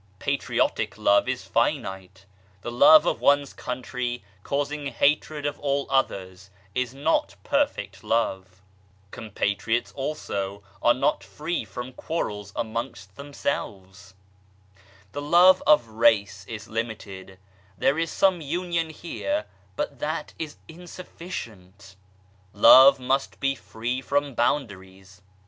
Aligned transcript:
Patriotic 0.17 0.97
Love 0.97 1.29
is 1.29 1.43
finite; 1.45 2.25
the 2.61 2.71
love 2.71 3.05
of 3.05 3.21
one's 3.21 3.53
country 3.53 4.23
causing 4.41 4.87
hatred 4.87 5.45
of 5.45 5.59
all 5.59 5.85
others, 5.91 6.49
is 6.73 6.91
not 6.91 7.35
perfect 7.43 8.03
love! 8.03 8.63
Com 9.11 9.29
patriots 9.29 9.91
also 9.91 10.63
are 10.81 10.95
not 10.95 11.23
free 11.23 11.63
from 11.63 11.93
quarrels 11.93 12.51
amongst 12.55 13.15
them 13.15 13.31
selves. 13.31 14.15
The 15.11 15.21
Love 15.21 15.61
of 15.67 15.87
Race 15.87 16.47
is 16.49 16.67
limited; 16.67 17.37
there 17.77 17.99
is 17.99 18.09
some 18.09 18.41
union 18.41 18.89
here, 18.89 19.45
but 19.75 19.99
that 19.99 20.33
is 20.39 20.55
insufficient. 20.67 21.95
Love 22.53 22.99
must 22.99 23.39
be 23.39 23.53
free 23.53 24.01
from 24.01 24.33
boundaries 24.33 25.21